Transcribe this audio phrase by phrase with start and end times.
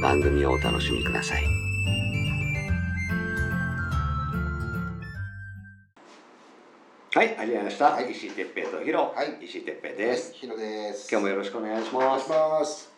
[0.00, 1.44] 番組をお楽しみください。
[7.14, 7.90] はい、始まりました。
[7.90, 9.12] はい石井哲平とヒロ。
[9.14, 10.32] はい石井哲平です。
[10.32, 11.06] ヒロです。
[11.10, 12.90] 今日もよろしくお願いしお願いします。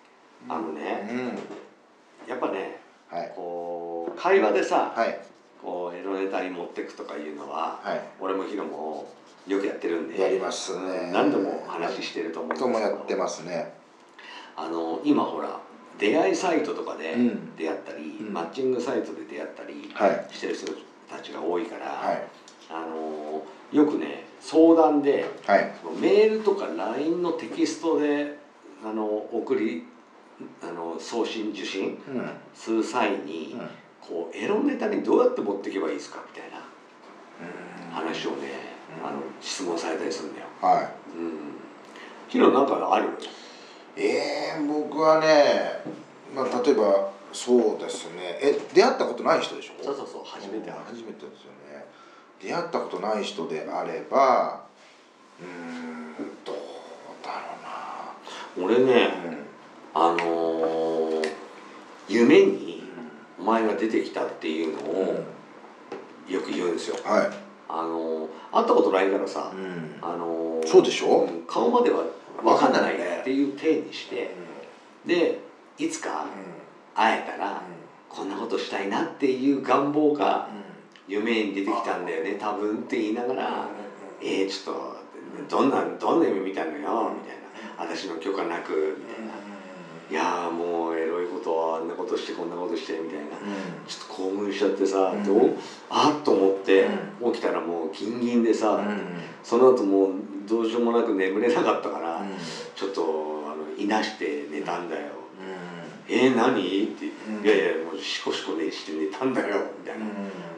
[0.49, 2.29] あのねうん。
[2.29, 2.79] やっぱね、
[3.11, 3.33] はい。
[3.35, 5.19] こう、会話でさ、はい。
[5.61, 9.09] こう、エロネタに持ってくとかいうのは、は俺もヒロも
[9.49, 10.13] よくやってるんい。
[10.13, 11.11] で、やりますね。
[11.13, 13.73] 何度も話してると思うんですけどともやってますね。
[14.55, 15.59] あの今ほら
[16.03, 20.35] 出会いサイトとかでうん出会ったり、うんマッチングサイトで出会ったりはい。
[20.35, 20.67] してる人
[21.09, 22.23] たちが多いから、はい。
[22.71, 25.73] あのよくね相談ではい。
[26.01, 28.39] メールとか LINE のテキストで
[28.85, 29.85] あの送り
[30.61, 32.31] あの送信受信うん。
[32.55, 33.69] する際に、うん。
[34.01, 36.59] こうエロネタにどうやって持っていけばいいですかみたいな
[37.95, 38.37] 話をね、
[38.99, 40.47] うんあの質問されたりするんだよ。
[40.61, 41.33] はうん。
[42.29, 43.09] ヒロなんかある？
[43.97, 44.01] い。
[44.01, 45.83] ええ、僕はね、
[46.35, 48.39] まあ例えばそうですね。
[48.43, 49.85] え、出会ったことない人でしょ？
[49.85, 50.71] そうそうそう初めて。
[50.71, 51.87] 初めてですよね。
[52.41, 54.65] 出会ったことない人であれば、
[55.41, 56.57] うーん、どう
[57.23, 57.31] だ
[58.59, 59.09] ろ俺ね。
[59.95, 60.07] うな。
[60.09, 60.19] うん。
[60.19, 61.33] あのー
[62.09, 62.83] 夢に
[63.39, 64.99] お前が出てきたっていうのうん。
[64.99, 65.15] を
[66.29, 66.97] よく言うんですよ。
[67.05, 67.31] はい。
[67.69, 69.99] あのー会ったことないからさ、うん。
[70.03, 71.23] あのーそうでしょ？
[71.23, 72.03] ん顔までは
[72.43, 74.35] 分かんないねっていう体にして、
[75.07, 75.41] で
[75.79, 76.27] いつか
[76.95, 77.63] 会えたら
[78.09, 80.49] こんなことしたいなっていう願望が
[81.09, 83.69] 夢に出てきたんだよね多分って言いながら
[84.21, 87.43] 「えー、ちょっとどんなどんな夢見たのよ」みたいな
[87.83, 89.52] 「私の許可なく」みたいな。
[90.11, 93.37] いやーもうエロいことはあんなことしてこんなことしてみたいな。
[93.87, 95.25] ちょっと興奮しちゃってさ、うん。
[95.25, 95.51] どう
[95.89, 96.87] あっと思って
[97.33, 98.99] 起きたらもうギンギンでさ、うん。
[99.43, 100.11] その後もう
[100.47, 102.23] どうしようもなく眠れなかったから、
[102.75, 103.03] ちょっと
[103.47, 105.07] あのいなして寝たんだよ
[106.09, 107.45] 「えー、何?」って「うん。
[107.45, 110.05] いやいやもうシコシコねして寝たんだよ」みたいな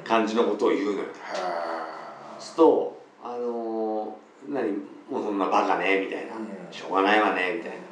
[0.02, 0.98] 感じのことを言うのよ。
[1.22, 4.72] はすると「あのー、何？
[5.10, 6.34] もうそんなバカね」みたいな。
[6.34, 7.83] うん「しょうがないわね」みたいな。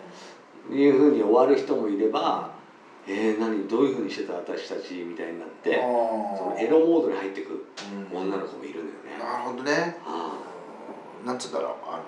[0.71, 2.50] いうふうに終わる人もいれば
[3.06, 7.67] 「えー、何どういうふうにしてた私たち」みたいになってそのエロモードに入ってく
[8.12, 9.25] 女の子もいるんだよね。
[9.25, 9.99] なるほどね。
[10.06, 10.39] あ
[11.25, 12.03] なんつうんだろうあの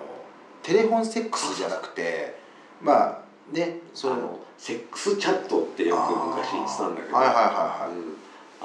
[0.63, 2.37] テレフォンセックスじゃなくて
[2.81, 3.19] まあ
[3.53, 8.17] ねそのセックスチャットってよく昔言ってたんだけど、はいはいはうん。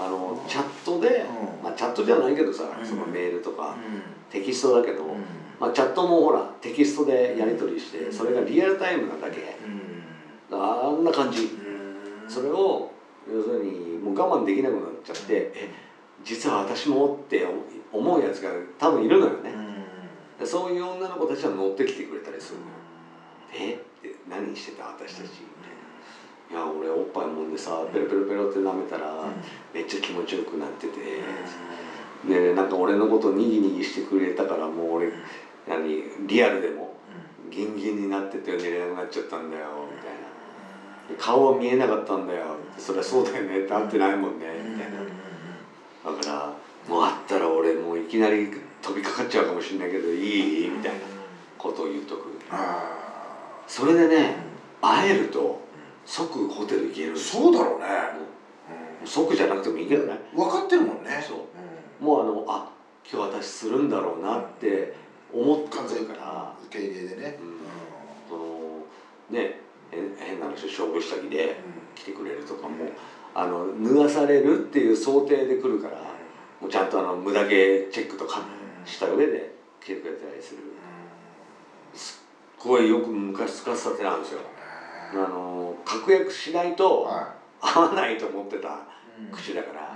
[0.01, 1.25] あのチャットで、
[1.59, 1.63] うん。
[1.63, 2.85] まあ、チャットじゃないけどさ、うん。
[2.85, 3.77] そのメールとかいはい
[4.31, 5.09] テキストだけど、うん。
[5.59, 9.57] まあ、チャットもほらテキストでやり取りしてそれがリアルタイムなだけ
[10.51, 11.43] あんな感じ。
[11.43, 12.29] うん。
[12.29, 12.91] それを
[13.31, 15.69] 要するにもう我慢できなくなっちゃってえ
[16.23, 17.45] 実は私もって
[17.91, 19.53] 思うやつが多分いるのよね。
[20.39, 22.65] でそういう女の子たちは乗ってきてくれたりするの。
[22.65, 22.71] よ
[23.53, 23.73] え？
[23.73, 24.85] って何してた？
[24.85, 25.25] 私たち。
[25.25, 25.27] み
[26.51, 29.13] たいないや俺おっぱいもんでさペロペロペロって舐めたら
[29.73, 30.93] めっちゃ気持ちよくなってて。
[32.27, 35.13] でなんか俺のことにぎにぎしてくれたからもう俺
[35.67, 36.27] 何？
[36.27, 36.97] リアルでも
[37.49, 40.18] ギンギンになってて寝れなくなっちゃったんだよみたいな
[41.17, 42.55] 顔は見えなかったんだよ。
[42.77, 43.59] そりゃそうだよね。
[43.59, 44.45] って会ってないもんね。
[44.63, 44.99] みたいな。
[46.11, 46.53] だから
[46.87, 48.49] もう会ったら俺もういきなり
[48.81, 50.69] 飛びかかっちゃうかもしれないけどいい？
[50.69, 50.99] みたいな
[51.57, 52.39] ことを言うとく。
[52.51, 52.95] あ
[53.67, 54.35] それでね
[54.81, 55.61] 会えると
[56.05, 57.85] 即ホテル行けるそうだろうね。
[58.99, 60.19] もう即じゃなくてもいいけどね。
[60.33, 61.23] 分かってるもんね。
[61.25, 61.47] そ
[62.01, 62.03] う。
[62.03, 62.71] もうあのあ
[63.11, 64.95] 今日私するんだろうなって
[65.33, 67.37] 思って完全にるから、受け入れでね。
[67.41, 67.59] うん。
[68.29, 68.85] その
[69.29, 69.59] ね
[69.91, 71.59] 変変な話勝負下着で
[71.95, 72.85] 来てくれるとかも、
[73.33, 75.97] あの脱がされるっていう想定で来るから
[76.59, 77.49] もうちゃんとあの無駄毛
[77.91, 78.41] チェックとか
[78.85, 80.59] した上で来てくれたりする。
[81.93, 84.41] すっごいよく昔使ってた手なんですよ。
[85.11, 88.81] あの確約しないとは合わないと思ってた
[89.31, 89.95] 口だから、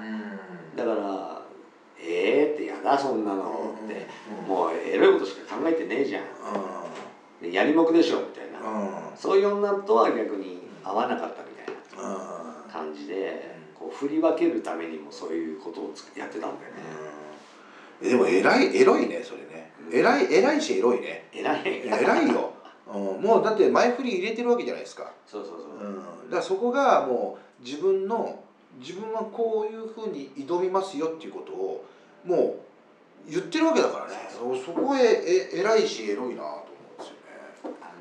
[0.76, 1.42] だから
[2.02, 4.08] 「ええー」って「やだそんなの」って、
[4.48, 6.24] もうエロいことしか考えてねえじゃん。
[7.42, 8.43] でやりもくでしょみたいな、
[9.16, 16.74] そういう女とは逆に合わなかったみたいな感じで、こう振り分けるためにもそういうことをつやってたんだよ
[18.02, 19.72] ね、でも偉いエロいねそれね。
[19.92, 21.30] 偉い偉いしエロいね。
[21.34, 21.88] 偉い。
[21.88, 22.54] 偉いよ、
[22.88, 25.96] うん、もうだって前振り入れてるわけじゃないですか、そうそうそう、うん、
[26.30, 28.40] だからそこがもう自分の
[28.80, 31.86] 自分はこういうふうに挑みますよっていうことを
[32.26, 32.56] も
[33.28, 34.14] う言ってるわけだからね。
[34.30, 36.56] そそこへえ偉いしエロいなと思
[36.92, 37.92] うんですよねあの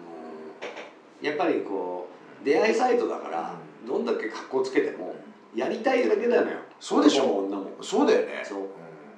[1.22, 2.08] やっぱりこ
[2.42, 3.54] う出会いサイトだから
[3.86, 5.14] どんだけ格好つけても
[5.54, 6.58] やりたいだけなのよ。
[6.80, 7.38] そうでしょ。
[7.46, 7.70] 女も。
[7.80, 8.42] そうだよね。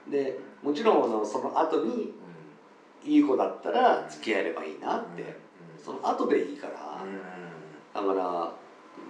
[0.09, 2.13] でもちろんその後に
[3.05, 5.45] いい子だったら付き合えればいいなって。
[5.85, 7.05] その後でいいから
[7.93, 8.51] だから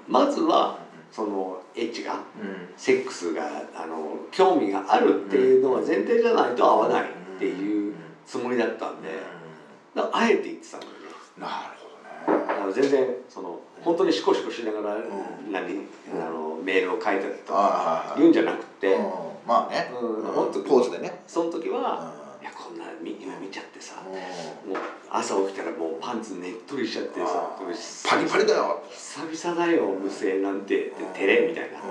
[0.08, 0.81] まずは
[1.12, 2.19] そのエッチが
[2.76, 7.94] セックスがあの興味があるっていうのが前提じゃないと合わないっていう
[8.26, 9.08] つもりだったんで
[9.94, 10.99] あえて言ってたんだよね。
[11.38, 11.83] なるほど
[12.66, 15.05] ねだから全然その本当にシコシコしながらん。
[15.52, 19.05] 何あのメールを書いたりとか言うんじゃなくてうん。
[19.46, 19.90] まあね。
[19.93, 20.16] うん。
[20.19, 21.22] うん本当ポーズでね。
[21.26, 21.82] その時うん。
[21.82, 24.70] はいやこんなみ今見ちゃってさうん。
[24.72, 24.81] もう
[25.11, 27.56] 朝起きたらもうパンツねっとりしちゃってさ
[28.08, 28.82] パリパリだよ。
[28.90, 31.78] 久々だよ無声なんてって照れみたいな。
[31.78, 31.84] うん。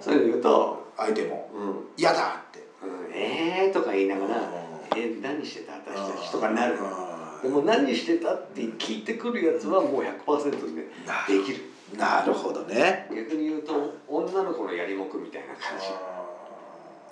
[0.00, 2.64] そういうの言うと相手も「うん、うん、嫌だって。
[3.12, 4.40] えー」とか言いながら
[4.94, 5.72] 「え何してた？
[5.72, 6.78] 私たち」とかなる
[7.42, 11.64] でも何してたって聞いてくるやつはもう100%でなできる。
[11.96, 13.08] なるほどね。
[13.14, 15.86] 逆に言うと女の子のやりもくみたいな感じ。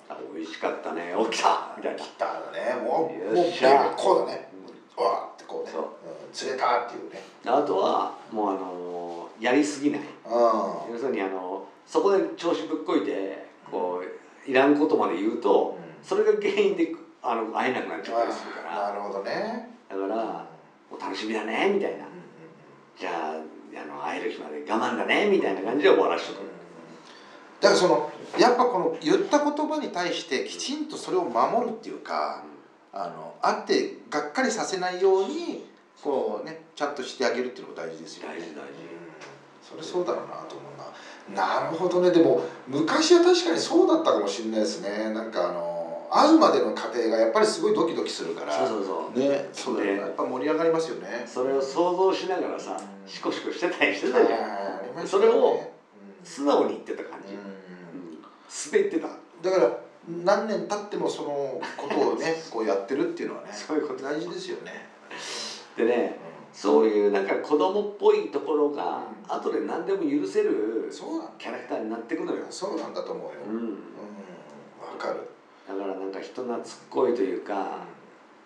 [0.09, 1.13] あ美味しかったね。
[1.31, 1.73] 起きた！
[1.77, 1.97] みたいな。
[1.99, 2.81] 来たね。
[2.83, 4.49] もうもうよっしゃこうだね。
[4.97, 5.71] うわってこうね。
[5.71, 5.81] そう。
[5.81, 5.87] うん
[6.33, 7.23] 釣れたっていうね。
[7.45, 10.01] あとはもうあのやりすぎない。
[10.01, 10.93] うん。
[10.93, 14.03] 要するにあのそこで調子ぶっこいてこ
[14.47, 18.89] ういらんことまで言うとそれが原因であの会えなくなっちゃったりするから。
[18.89, 20.15] なるほどねだから
[20.89, 22.05] もう楽しみだねみたいな。
[22.97, 26.37] じゃああの会える日まで我慢だねみたいな感じで終わらしとく。
[27.61, 32.43] だからそのやっぱこの言った言葉に対してきちんとそれを守るっていうか
[32.93, 35.65] あの会ってがっかりさせないように
[36.01, 38.35] こうねちゃんとしてあげるっていうのが大事ですよね。
[38.35, 38.61] 大事大事。
[39.61, 41.61] それそうだろうなと思うな。
[41.61, 42.11] なるほどね。
[42.11, 45.11] でも昔は確かにそうだったかもしれないですね。
[45.11, 45.74] なんかあの
[46.11, 48.53] 会うまでの過程がやっぱりすごいドキドキするから。
[48.57, 49.19] そうそうそう。
[49.19, 49.49] ね。
[49.53, 51.23] そうだやっぱ盛り上がりますよね。
[51.25, 54.39] それを想像しながらさうんシコシコしてたりしてたじゃん。
[54.41, 56.25] ありましたそれをうん。
[56.25, 57.39] 素直に言ってた感じ、うん。
[57.39, 57.55] うん
[58.71, 59.07] 滑ってた。
[59.41, 59.77] だから
[60.23, 64.03] 何年経ってもそのことをね こうやってるっていうのはねそういうこと。
[64.03, 64.87] 大事ですよね、
[65.75, 66.19] でね
[66.53, 69.35] そういうなんか子供っぽいところがうん。
[69.35, 70.89] 後で何でも許せる
[71.37, 73.31] キャラクターになってくのよ、そうなんだと思うよ。
[73.49, 73.69] うん、うん。
[74.81, 75.34] わかる
[75.67, 77.79] だからなんか人懐っこいというか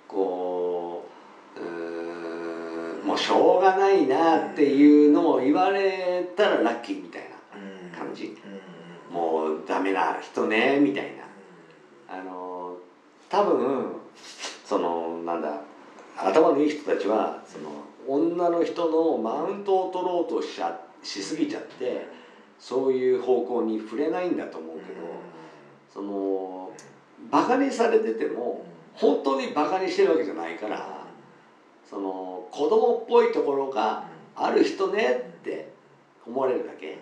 [0.08, 1.06] こ
[1.58, 7.22] ううもうしょうがないなっていうのを言われたらラッキーみたい
[7.92, 8.38] な感じ。
[9.12, 11.16] もうダメな人ねみたい
[12.08, 12.18] な。
[12.20, 12.76] あの
[13.30, 13.96] 多分
[14.66, 15.62] そのなんだ
[16.18, 17.70] 頭のいい人たちはその
[18.08, 22.08] 女の人のマウントを取ろうとしちゃしすぎちゃって
[22.60, 25.00] そういう方向に触れないんだと思うけど
[25.94, 26.72] その
[27.32, 31.06] バカにされてても本当にバカにしてるわけじゃないから
[31.90, 34.04] その子供っぽいところが
[34.36, 35.70] ある人ねって
[36.26, 36.98] 思われるだけ。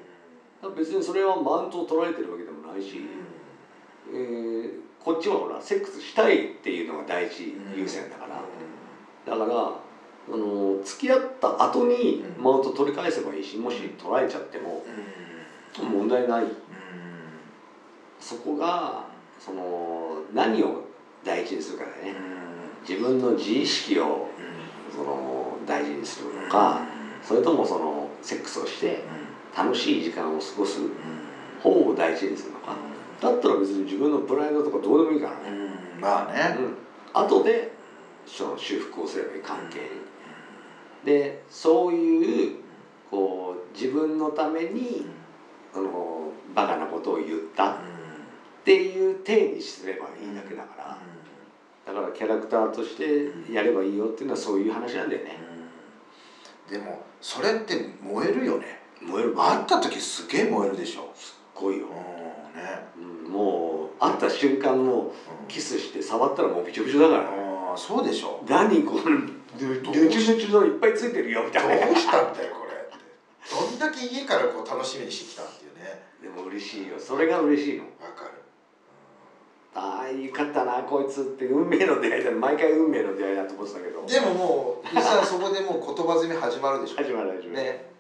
[0.76, 3.02] 別にそれはマウントを取られてるわけでもないし、
[4.12, 8.44] えーこっちはほらセックスしたいっていうのが第一優先だから、
[9.26, 12.44] だからあの付き合った後にうん。
[12.44, 14.84] マウント取り返せばいいしもし取られちゃっても
[15.82, 16.48] 問題ない。
[18.20, 19.07] そこが
[19.40, 20.86] その何を
[21.24, 22.16] 第一にするかだね。
[22.88, 24.30] 自分の自意識を
[24.96, 26.82] その大事にするのか
[27.22, 29.04] それともそのセックスをして
[29.56, 30.80] 楽しい時間を過ごす
[31.62, 32.76] 方を大事にするのか。
[33.20, 35.58] だったら別に自分のプライドとかどうでもいいからね、
[36.00, 36.56] まあね。
[36.60, 36.76] うん、
[37.14, 37.72] 後で
[38.26, 39.86] その修復をすればいい関係に。
[41.04, 42.56] でそういう
[43.10, 45.08] こう自分のために
[45.74, 47.78] あのバカなことを言った
[48.68, 50.98] っていう体にすればいいだけだから。
[51.86, 55.38] だからキャラクターとしてやればいいよっていうのはそういう話なんだよね。
[56.70, 58.82] でもそれって燃えるよね。
[59.02, 59.34] 燃える。
[59.34, 61.10] 会った時すげえ燃えるでしょ。
[61.16, 61.86] すっごいよ。
[61.86, 63.24] うん、ね。
[63.26, 65.14] うんもう会った瞬間も
[65.48, 67.32] キスして触ったらもうびちょびちょだから。
[67.32, 67.38] ね
[67.70, 68.44] ああそうでしょ。
[68.50, 71.90] 何これルどうルチュルチュのいっぱいついてるよみどたいな。
[71.90, 72.76] うしたんだよこれ
[73.50, 76.04] どんだけ家からこう楽しみにしてきたっていうねね。
[76.22, 77.00] でも嬉しいよ。
[77.00, 77.86] それが嬉しいの。
[77.86, 78.47] わかる
[79.78, 82.32] ああよかったなこいつって運命の出会いだ。
[82.32, 84.04] 毎回運命の出会いだと思ってたけど。
[84.08, 86.98] でももう実際そこでもう言葉攻め始まるでしょ。
[86.98, 87.92] 始まる始まる、ね。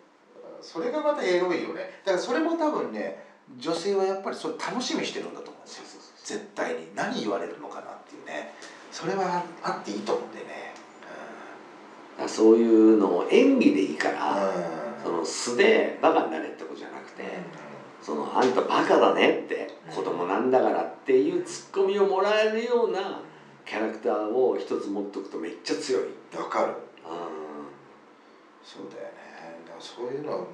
[0.61, 2.01] それがまたエロいよね。
[2.03, 3.23] だからそれも多分ね
[3.59, 5.83] 女性はやっぱりそれ楽しみにしてるんだと思うんですよ。
[6.23, 6.87] 絶対に。
[6.95, 8.53] 何言われるのかなっていうね。
[8.91, 10.73] それはあっていいと思うんでね。
[12.17, 15.03] だからそういうのを演技でいいから、うん。
[15.03, 17.23] その素でバカになれってことじゃなくて、
[18.07, 19.93] そのあんたバカだねってうん。
[19.93, 23.19] 子供なんだからっていうツッコミをもらえるような
[23.65, 26.03] キャラクターを一つ持っとくとめっちゃ強い。
[26.37, 26.73] わかる。
[27.03, 27.27] あ
[28.63, 29.11] そうだよね。
[29.65, 30.47] だからそういうのはもう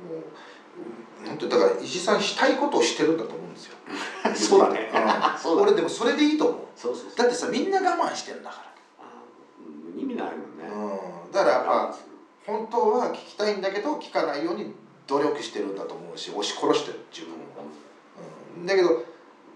[1.28, 3.76] 本当にだから石井さんしたいことをしてるんだと思うんですよ。
[4.26, 4.92] ーそうだね。
[5.62, 6.62] 俺でもそれでいいと思う。
[6.76, 7.16] そうそう。
[7.16, 8.64] だってさみんな我慢してんだか
[8.98, 10.68] あー意味ないもんね。
[10.68, 11.96] ら、うん、だからやっぱ
[12.48, 14.74] 本当は聞きたいんだけど聞かないように
[15.06, 17.43] 努力してるんだと思うし押し殺してる自分
[18.66, 19.04] だけど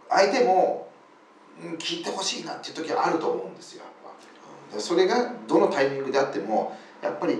[0.10, 0.90] 相手も、
[1.62, 3.84] うん、聞いてほしいなっていう時はあると思うんですよ
[4.78, 7.40] それがどのタイミングであってもやっぱり聞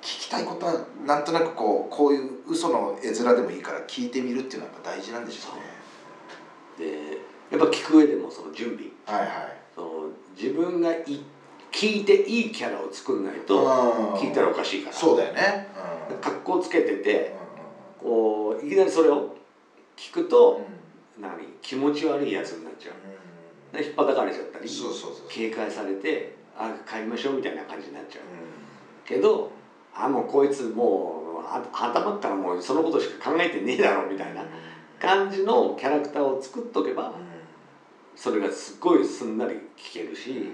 [0.00, 6.92] きたいことはなんとなくこうこういう嘘の絵面でもいいから聞いてみるっていうのはやっぱ大事なんでしょうね。
[6.92, 7.18] で
[7.50, 8.90] やっぱ聞く上でもその準備。
[9.06, 9.56] はいはい。
[9.74, 9.88] その
[10.36, 11.20] 自分がい
[11.72, 14.94] 聞いていいキャラを作んないと聞いたらおかしいから。
[14.94, 15.68] そうだよね。
[16.10, 16.18] うん。
[16.18, 17.34] 格好つけてて
[18.00, 19.34] うこういきなりそれを
[19.96, 20.87] 聞くとん
[21.20, 21.44] 何？
[21.62, 23.76] 気持ち悪いやつになっちゃう。
[23.76, 28.22] で引っ張かれちゃったりそうそうそう警戒されてあ帰りましょうみたいな感じになっちゃう。
[29.06, 29.50] けど
[29.94, 34.44] あもうこいつもうあ頭からもうそのことしか考えてねえだろみたいな
[35.00, 37.12] 感じのキャラクターを作っとけば
[38.14, 40.52] それがすっごいすんなり聞けるし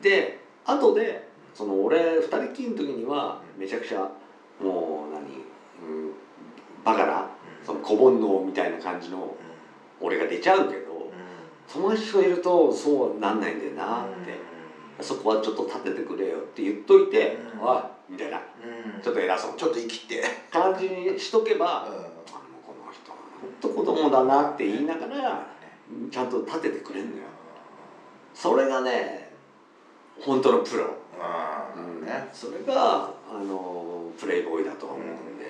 [0.00, 4.00] で後でその俺二人きりの時にはめちゃくちゃ
[4.62, 5.22] もう何、
[5.82, 6.12] うん、
[6.84, 7.30] バカな
[7.64, 9.34] その小煩悩みたいな感じの
[10.00, 11.12] 俺が出ちゃうけど
[11.72, 14.56] 友達といるとそうなんないんだよなって。
[15.00, 17.62] そこはちょっと立ててくれよって言っといて「うん。
[17.62, 18.40] おい」みたいな。
[19.02, 19.50] ちょっと偉そう。
[19.56, 20.22] ちょっと生きて。
[20.50, 21.92] 感じにしとけば「あもう
[22.66, 25.46] この人ほんと子供だな」って言いながら
[26.10, 27.24] ちゃんと立ててくれんのよ。
[28.32, 29.34] それがね
[30.18, 30.94] 本当のプロ、
[31.76, 32.06] うん。
[32.06, 32.30] ね。
[32.32, 35.44] それがあのプレイボーイだと思うんで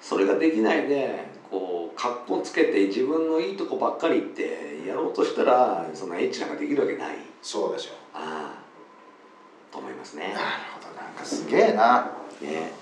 [0.00, 7.16] それができないでこう格好つけて自分のいいとこばっかり言ってやろうとしたらそんなエッチなんかできるわけない。
[7.42, 9.72] そうでしょああ。
[9.72, 10.24] と思いますね。
[10.24, 10.34] なる
[10.74, 10.94] ほど。
[11.02, 12.10] なんかすげえな。
[12.40, 12.72] ね、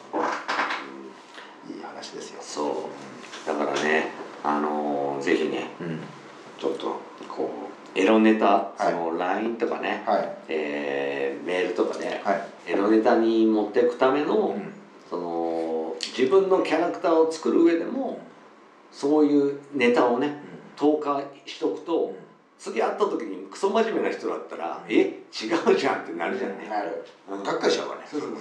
[1.68, 2.42] いい話ですよ。
[2.42, 2.88] そ
[3.44, 3.48] う。
[3.48, 4.08] だからね
[4.44, 6.00] あのぜひねうん。
[6.58, 7.50] ちょっとこ
[7.94, 8.90] うエロネタ、はい。
[8.90, 10.36] その LINE とかね、はい。
[10.48, 12.42] えーメールとかで、はい。
[12.66, 14.72] エロネタに持っていくための、うん。
[15.08, 18.18] その自分のキャラクターを作る上でも
[18.90, 20.36] そういうネタをね
[20.76, 22.14] 投下しとくと
[22.58, 26.58] 次会った時にクソ真面目な人だったら「え違うじゃん」ってなるじゃん。
[26.58, 26.66] ね。
[26.68, 27.04] なる。
[27.30, 27.42] うん。
[27.42, 28.06] がっかりしちゃうからね。
[28.10, 28.38] そうそうそう。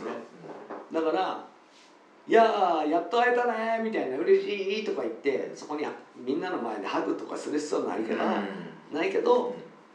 [0.94, 1.46] だから
[2.28, 5.86] 「いやーやっと会えたね」みたいな「嬉しい」とか言ってそこに
[6.16, 8.24] みんなの前でハグとかする必要ないけど、
[8.92, 9.54] ないけど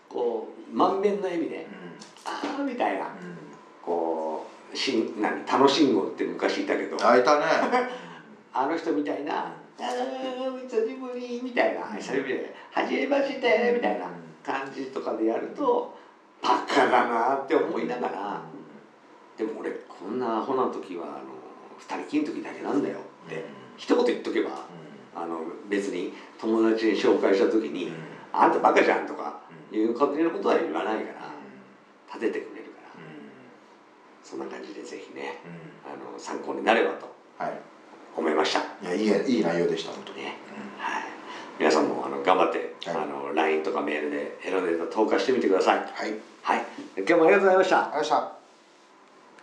[0.09, 1.66] こう満面の笑みで
[2.25, 3.11] 「ああ」みたいな
[3.83, 6.97] こうしん何楽しんごって昔いたけど。
[6.99, 7.45] 開いたね。
[8.52, 14.10] あの人みたいな「ああ久しぶり」みたいな「久しぶりではじめまして」みたいな
[14.44, 15.94] 感じとかでやると
[16.42, 18.40] バカだなって思いながら
[19.37, 21.34] でも俺こんなアホな時はあの
[21.78, 23.42] 二人きりの時だけなんだよって
[23.76, 24.64] 一言言っとけば
[25.14, 27.90] あの別に友達に紹介した時に
[28.32, 29.34] 「あんたバカじゃん」とか
[29.72, 31.30] いう勝手なことは言わないから
[32.06, 32.90] 立ててくれるから。
[34.22, 35.38] そんな感じでぜひね
[35.82, 37.10] あの参考になればと。
[37.38, 37.54] はい
[38.17, 38.61] 思いました。
[38.83, 40.23] いやいいいい内容でした本当に。
[40.23, 40.37] ね。
[40.79, 41.05] はい、
[41.59, 42.97] 皆さんもあの頑張って、はい。
[42.97, 45.79] あの LINE とかメールでエロネタ投下してみてください。
[45.79, 45.88] はい。
[45.93, 46.64] ありがとうはい、
[46.97, 47.76] 今日もありがとうございました。
[47.76, 48.39] ございました